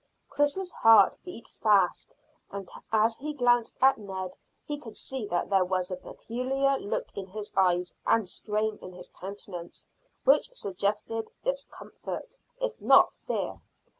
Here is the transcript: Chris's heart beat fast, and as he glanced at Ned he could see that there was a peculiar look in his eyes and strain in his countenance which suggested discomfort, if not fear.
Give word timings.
Chris's 0.29 0.71
heart 0.71 1.15
beat 1.23 1.47
fast, 1.47 2.15
and 2.49 2.67
as 2.91 3.17
he 3.17 3.35
glanced 3.35 3.75
at 3.81 3.99
Ned 3.99 4.35
he 4.65 4.79
could 4.79 4.97
see 4.97 5.27
that 5.27 5.51
there 5.51 5.63
was 5.63 5.91
a 5.91 5.95
peculiar 5.95 6.79
look 6.79 7.15
in 7.15 7.27
his 7.27 7.51
eyes 7.55 7.93
and 8.07 8.27
strain 8.27 8.79
in 8.81 8.93
his 8.93 9.09
countenance 9.09 9.85
which 10.23 10.51
suggested 10.55 11.31
discomfort, 11.43 12.35
if 12.59 12.81
not 12.81 13.13
fear. 13.27 13.61